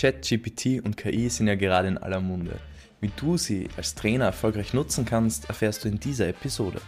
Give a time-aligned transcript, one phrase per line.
[0.00, 2.60] ChatGPT und KI sind ja gerade in aller Munde.
[3.00, 6.80] Wie du sie als Trainer erfolgreich nutzen kannst, erfährst du in dieser Episode.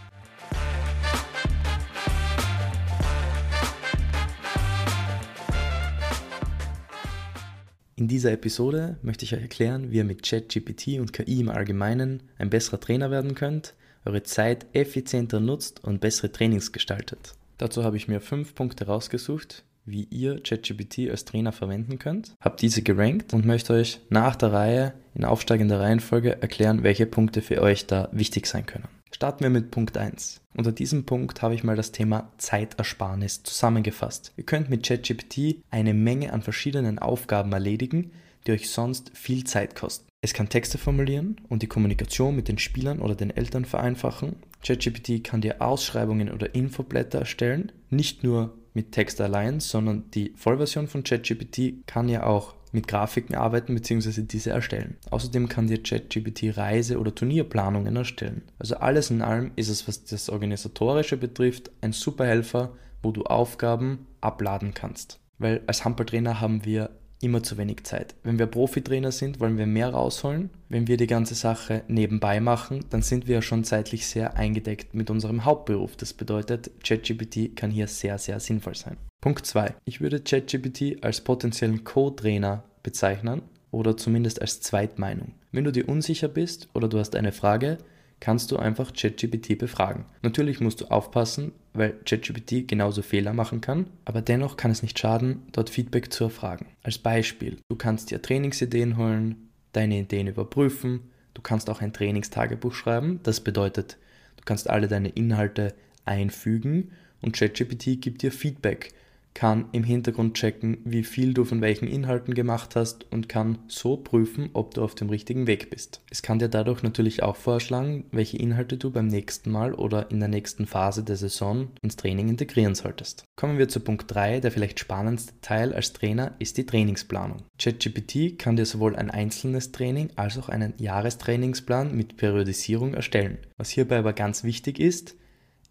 [7.97, 12.23] In dieser Episode möchte ich euch erklären, wie ihr mit ChatGPT und KI im Allgemeinen
[12.37, 13.73] ein besserer Trainer werden könnt,
[14.05, 17.33] eure Zeit effizienter nutzt und bessere Trainings gestaltet.
[17.57, 22.57] Dazu habe ich mir fünf Punkte rausgesucht, wie ihr ChatGPT als Trainer verwenden könnt, habe
[22.59, 27.61] diese gerankt und möchte euch nach der Reihe in aufsteigender Reihenfolge erklären, welche Punkte für
[27.61, 28.87] euch da wichtig sein können.
[29.13, 30.39] Starten wir mit Punkt 1.
[30.55, 34.31] Unter diesem Punkt habe ich mal das Thema Zeitersparnis zusammengefasst.
[34.37, 38.11] Ihr könnt mit ChatGPT eine Menge an verschiedenen Aufgaben erledigen,
[38.47, 40.07] die euch sonst viel Zeit kosten.
[40.21, 44.37] Es kann Texte formulieren und die Kommunikation mit den Spielern oder den Eltern vereinfachen.
[44.63, 50.87] ChatGPT kann dir Ausschreibungen oder Infoblätter erstellen, nicht nur mit Text allein, sondern die Vollversion
[50.87, 54.21] von ChatGPT kann ja auch mit Grafiken arbeiten bzw.
[54.21, 54.97] diese erstellen.
[55.09, 58.43] Außerdem kann dir ChatGPT Reise- oder Turnierplanungen erstellen.
[58.59, 62.71] Also alles in allem ist es, was das Organisatorische betrifft, ein super Helfer,
[63.03, 65.19] wo du Aufgaben abladen kannst.
[65.37, 66.91] Weil als Handballtrainer haben wir
[67.21, 68.15] immer zu wenig Zeit.
[68.23, 70.49] Wenn wir Profitrainer sind, wollen wir mehr rausholen.
[70.69, 74.93] Wenn wir die ganze Sache nebenbei machen, dann sind wir ja schon zeitlich sehr eingedeckt
[74.93, 75.95] mit unserem Hauptberuf.
[75.95, 78.97] Das bedeutet, ChatGPT kann hier sehr, sehr sinnvoll sein.
[79.21, 79.75] Punkt 2.
[79.85, 85.33] Ich würde ChatGPT als potenziellen Co-Trainer bezeichnen oder zumindest als Zweitmeinung.
[85.51, 87.77] Wenn du dir unsicher bist oder du hast eine Frage,
[88.21, 90.05] kannst du einfach ChatGPT befragen.
[90.21, 94.97] Natürlich musst du aufpassen, weil ChatGPT genauso Fehler machen kann, aber dennoch kann es nicht
[94.97, 96.67] schaden, dort Feedback zu erfragen.
[96.83, 102.73] Als Beispiel, du kannst dir Trainingsideen holen, deine Ideen überprüfen, du kannst auch ein Trainingstagebuch
[102.73, 103.97] schreiben, das bedeutet,
[104.37, 105.73] du kannst alle deine Inhalte
[106.05, 106.91] einfügen
[107.21, 108.93] und ChatGPT gibt dir Feedback
[109.33, 113.97] kann im Hintergrund checken, wie viel du von welchen Inhalten gemacht hast und kann so
[113.97, 116.01] prüfen, ob du auf dem richtigen Weg bist.
[116.09, 120.19] Es kann dir dadurch natürlich auch vorschlagen, welche Inhalte du beim nächsten Mal oder in
[120.19, 123.23] der nächsten Phase der Saison ins Training integrieren solltest.
[123.35, 127.43] Kommen wir zu Punkt 3, der vielleicht spannendste Teil als Trainer ist die Trainingsplanung.
[127.57, 133.37] ChatGPT kann dir sowohl ein einzelnes Training als auch einen Jahrestrainingsplan mit Periodisierung erstellen.
[133.57, 135.15] Was hierbei aber ganz wichtig ist,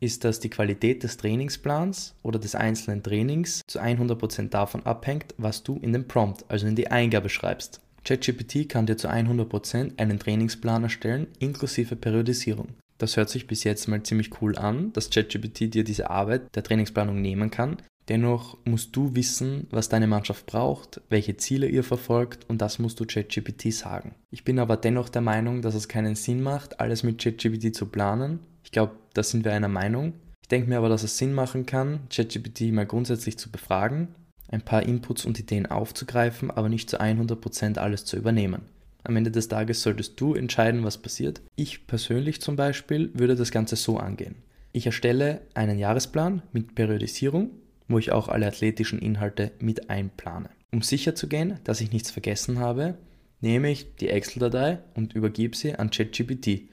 [0.00, 5.62] ist, dass die Qualität des Trainingsplans oder des einzelnen Trainings zu 100% davon abhängt, was
[5.62, 7.80] du in den Prompt, also in die Eingabe schreibst.
[8.04, 12.68] ChatGPT kann dir zu 100% einen Trainingsplan erstellen, inklusive Periodisierung.
[12.96, 16.62] Das hört sich bis jetzt mal ziemlich cool an, dass ChatGPT dir diese Arbeit der
[16.62, 17.76] Trainingsplanung nehmen kann.
[18.08, 22.98] Dennoch musst du wissen, was deine Mannschaft braucht, welche Ziele ihr verfolgt und das musst
[22.98, 24.14] du ChatGPT sagen.
[24.30, 27.86] Ich bin aber dennoch der Meinung, dass es keinen Sinn macht, alles mit ChatGPT zu
[27.86, 30.14] planen, ich glaube, da sind wir einer Meinung.
[30.42, 34.08] Ich denke mir aber, dass es Sinn machen kann, ChatGPT mal grundsätzlich zu befragen,
[34.48, 38.62] ein paar Inputs und Ideen aufzugreifen, aber nicht zu 100% alles zu übernehmen.
[39.04, 41.40] Am Ende des Tages solltest du entscheiden, was passiert.
[41.56, 44.36] Ich persönlich zum Beispiel würde das Ganze so angehen.
[44.72, 47.50] Ich erstelle einen Jahresplan mit Periodisierung,
[47.88, 50.50] wo ich auch alle athletischen Inhalte mit einplane.
[50.72, 52.96] Um sicher zu gehen, dass ich nichts vergessen habe,
[53.40, 56.68] nehme ich die Excel-Datei und übergebe sie an ChatGPT.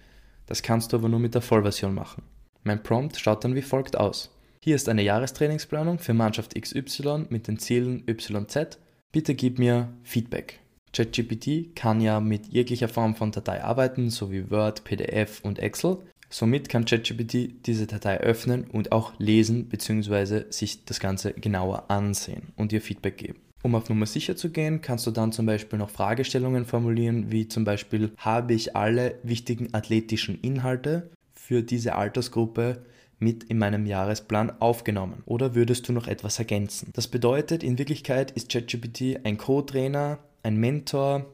[0.48, 2.24] Das kannst du aber nur mit der Vollversion machen.
[2.64, 4.32] Mein Prompt schaut dann wie folgt aus.
[4.64, 8.80] Hier ist eine Jahrestrainingsplanung für Mannschaft XY mit den Zielen YZ.
[9.12, 10.60] Bitte gib mir Feedback.
[10.94, 16.00] ChatGPT kann ja mit jeglicher Form von Datei arbeiten, so wie Word, PDF und Excel.
[16.30, 20.46] Somit kann ChatGPT diese Datei öffnen und auch lesen bzw.
[20.50, 23.40] sich das Ganze genauer ansehen und ihr Feedback geben.
[23.64, 27.48] Um auf Nummer sicher zu gehen, kannst du dann zum Beispiel noch Fragestellungen formulieren, wie
[27.48, 32.84] zum Beispiel, habe ich alle wichtigen athletischen Inhalte für diese Altersgruppe
[33.20, 36.92] mit in meinem Jahresplan aufgenommen oder würdest du noch etwas ergänzen?
[36.94, 41.26] Das bedeutet, in Wirklichkeit ist ChatGPT ein Co-Trainer, ein Mentor,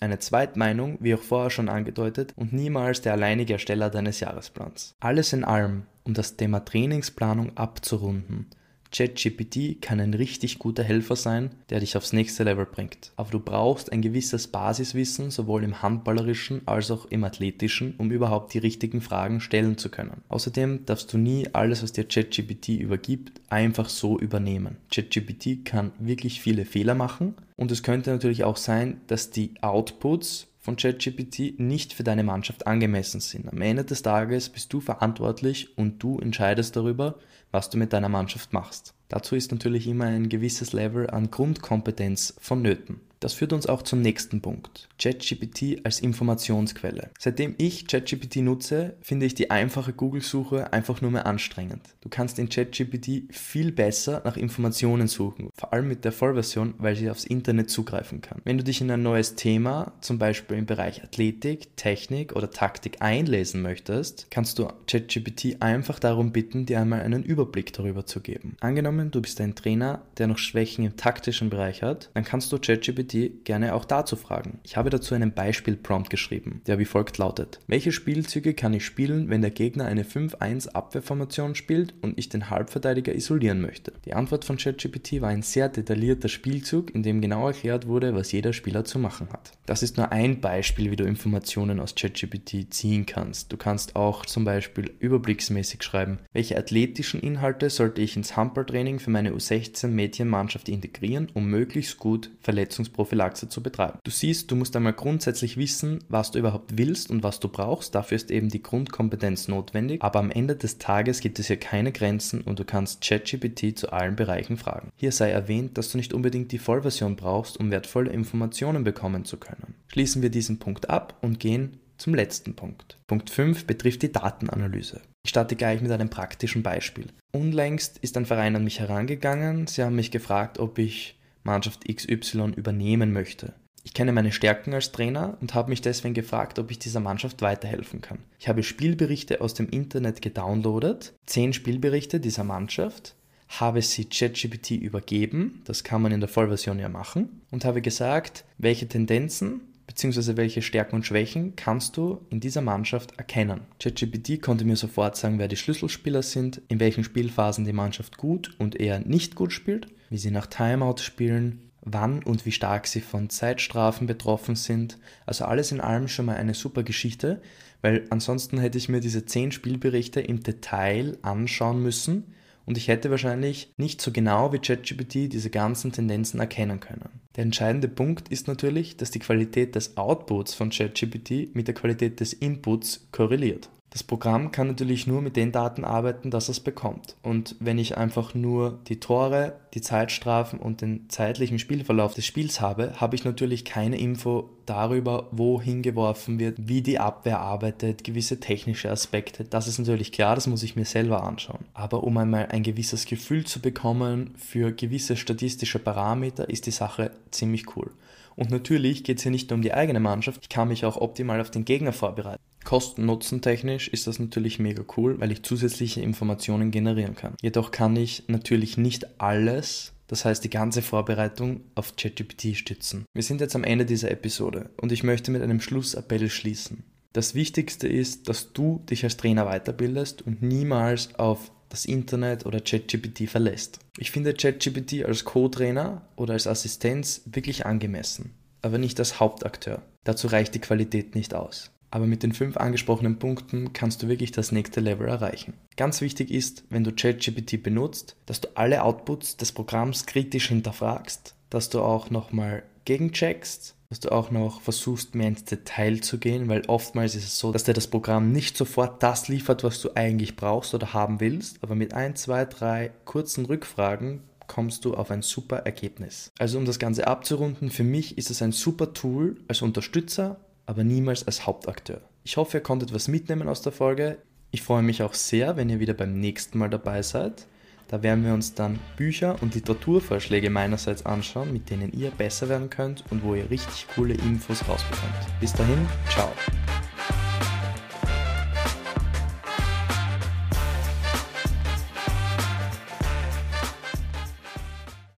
[0.00, 4.94] eine Zweitmeinung, wie auch vorher schon angedeutet, und niemals der alleinige Ersteller deines Jahresplans.
[5.00, 8.46] Alles in allem, um das Thema Trainingsplanung abzurunden,
[8.92, 13.12] ChatGPT kann ein richtig guter Helfer sein, der dich aufs nächste Level bringt.
[13.16, 18.54] Aber du brauchst ein gewisses Basiswissen, sowohl im handballerischen als auch im athletischen, um überhaupt
[18.54, 20.22] die richtigen Fragen stellen zu können.
[20.28, 24.76] Außerdem darfst du nie alles, was dir ChatGPT übergibt, einfach so übernehmen.
[24.94, 30.51] ChatGPT kann wirklich viele Fehler machen und es könnte natürlich auch sein, dass die Outputs
[30.62, 33.52] von ChatGPT nicht für deine Mannschaft angemessen sind.
[33.52, 37.16] Am Ende des Tages bist du verantwortlich und du entscheidest darüber,
[37.50, 38.94] was du mit deiner Mannschaft machst.
[39.08, 43.00] Dazu ist natürlich immer ein gewisses Level an Grundkompetenz vonnöten.
[43.22, 44.88] Das führt uns auch zum nächsten Punkt.
[45.00, 47.10] ChatGPT als Informationsquelle.
[47.20, 51.82] Seitdem ich ChatGPT nutze, finde ich die einfache Google-Suche einfach nur mehr anstrengend.
[52.00, 56.96] Du kannst in ChatGPT viel besser nach Informationen suchen, vor allem mit der Vollversion, weil
[56.96, 58.42] sie aufs Internet zugreifen kann.
[58.44, 63.02] Wenn du dich in ein neues Thema, zum Beispiel im Bereich Athletik, Technik oder Taktik
[63.02, 68.56] einlesen möchtest, kannst du ChatGPT einfach darum bitten, dir einmal einen Überblick darüber zu geben.
[68.58, 72.58] Angenommen, du bist ein Trainer, der noch Schwächen im taktischen Bereich hat, dann kannst du
[72.58, 73.11] ChatGPT
[73.44, 74.60] gerne auch dazu fragen.
[74.62, 77.60] Ich habe dazu einen Beispiel-Prompt geschrieben, der wie folgt lautet.
[77.66, 82.50] Welche Spielzüge kann ich spielen, wenn der Gegner eine 5-1 Abwehrformation spielt und ich den
[82.50, 83.92] Halbverteidiger isolieren möchte?
[84.04, 88.32] Die Antwort von ChatGPT war ein sehr detaillierter Spielzug, in dem genau erklärt wurde, was
[88.32, 89.52] jeder Spieler zu machen hat.
[89.72, 93.50] Das ist nur ein Beispiel, wie du Informationen aus ChatGPT ziehen kannst.
[93.50, 99.08] Du kannst auch zum Beispiel überblicksmäßig schreiben, welche athletischen Inhalte sollte ich ins Handballtraining für
[99.08, 103.98] meine U16 Mädchenmannschaft integrieren, um möglichst gut Verletzungsprophylaxe zu betreiben.
[104.04, 107.94] Du siehst, du musst einmal grundsätzlich wissen, was du überhaupt willst und was du brauchst.
[107.94, 110.02] Dafür ist eben die Grundkompetenz notwendig.
[110.02, 113.90] Aber am Ende des Tages gibt es hier keine Grenzen und du kannst ChatGPT zu
[113.90, 114.92] allen Bereichen fragen.
[114.96, 119.38] Hier sei erwähnt, dass du nicht unbedingt die Vollversion brauchst, um wertvolle Informationen bekommen zu
[119.38, 119.61] können.
[119.88, 122.98] Schließen wir diesen Punkt ab und gehen zum letzten Punkt.
[123.06, 125.00] Punkt 5 betrifft die Datenanalyse.
[125.24, 127.06] Ich starte gleich mit einem praktischen Beispiel.
[127.32, 129.66] Unlängst ist ein Verein an mich herangegangen.
[129.66, 133.54] Sie haben mich gefragt, ob ich Mannschaft XY übernehmen möchte.
[133.84, 137.42] Ich kenne meine Stärken als Trainer und habe mich deswegen gefragt, ob ich dieser Mannschaft
[137.42, 138.18] weiterhelfen kann.
[138.38, 143.16] Ich habe Spielberichte aus dem Internet gedownloadet, zehn Spielberichte dieser Mannschaft,
[143.60, 148.44] habe sie ChatGPT übergeben, das kann man in der Vollversion ja machen, und habe gesagt,
[148.58, 150.36] welche Tendenzen bzw.
[150.36, 153.62] welche Stärken und Schwächen kannst du in dieser Mannschaft erkennen.
[153.78, 158.54] ChatGPT konnte mir sofort sagen, wer die Schlüsselspieler sind, in welchen Spielphasen die Mannschaft gut
[158.58, 163.00] und eher nicht gut spielt, wie sie nach Timeout spielen, wann und wie stark sie
[163.00, 164.98] von Zeitstrafen betroffen sind.
[165.26, 167.42] Also alles in allem schon mal eine super Geschichte,
[167.82, 172.32] weil ansonsten hätte ich mir diese zehn Spielberichte im Detail anschauen müssen
[172.66, 177.20] und ich hätte wahrscheinlich nicht so genau wie ChatGPT diese ganzen Tendenzen erkennen können.
[177.36, 182.20] Der entscheidende Punkt ist natürlich, dass die Qualität des Outputs von ChatGPT mit der Qualität
[182.20, 183.68] des Inputs korreliert.
[183.92, 187.14] Das Programm kann natürlich nur mit den Daten arbeiten, dass es bekommt.
[187.22, 192.62] Und wenn ich einfach nur die Tore, die Zeitstrafen und den zeitlichen Spielverlauf des Spiels
[192.62, 198.40] habe, habe ich natürlich keine Info darüber, wohin geworfen wird, wie die Abwehr arbeitet, gewisse
[198.40, 199.44] technische Aspekte.
[199.44, 201.66] Das ist natürlich klar, das muss ich mir selber anschauen.
[201.74, 207.10] Aber um einmal ein gewisses Gefühl zu bekommen für gewisse statistische Parameter, ist die Sache
[207.30, 207.90] ziemlich cool.
[208.36, 210.96] Und natürlich geht es hier nicht nur um die eigene Mannschaft, ich kann mich auch
[210.96, 212.42] optimal auf den Gegner vorbereiten.
[212.64, 217.34] Kosten-Nutzen-technisch ist das natürlich mega cool, weil ich zusätzliche Informationen generieren kann.
[217.42, 223.04] Jedoch kann ich natürlich nicht alles, das heißt die ganze Vorbereitung, auf ChatGPT stützen.
[223.14, 226.84] Wir sind jetzt am Ende dieser Episode und ich möchte mit einem Schlussappell schließen.
[227.12, 232.60] Das Wichtigste ist, dass du dich als Trainer weiterbildest und niemals auf das Internet oder
[232.60, 233.78] ChatGPT verlässt.
[233.98, 239.82] Ich finde ChatGPT als Co-Trainer oder als Assistenz wirklich angemessen, aber nicht als Hauptakteur.
[240.04, 244.32] Dazu reicht die Qualität nicht aus aber mit den fünf angesprochenen Punkten kannst du wirklich
[244.32, 245.52] das nächste Level erreichen.
[245.76, 251.34] Ganz wichtig ist, wenn du ChatGPT benutzt, dass du alle Outputs des Programms kritisch hinterfragst,
[251.50, 256.48] dass du auch nochmal gegencheckst, dass du auch noch versuchst, mehr ins Detail zu gehen,
[256.48, 259.90] weil oftmals ist es so, dass dir das Programm nicht sofort das liefert, was du
[259.94, 265.10] eigentlich brauchst oder haben willst, aber mit ein, zwei, drei kurzen Rückfragen kommst du auf
[265.10, 266.32] ein super Ergebnis.
[266.38, 270.84] Also um das Ganze abzurunden, für mich ist es ein super Tool als Unterstützer, aber
[270.84, 272.00] niemals als Hauptakteur.
[272.24, 274.16] Ich hoffe, ihr konntet was mitnehmen aus der Folge.
[274.52, 277.46] Ich freue mich auch sehr, wenn ihr wieder beim nächsten Mal dabei seid.
[277.92, 282.70] Da werden wir uns dann Bücher und Literaturvorschläge meinerseits anschauen, mit denen ihr besser werden
[282.70, 285.12] könnt und wo ihr richtig coole Infos rausbekommt.
[285.40, 286.32] Bis dahin, ciao.